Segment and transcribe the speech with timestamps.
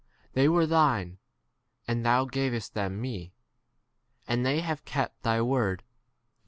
[0.33, 1.19] They were thine,
[1.87, 3.35] and thou gavest them me,
[4.27, 5.83] and they have 7 kept thy word.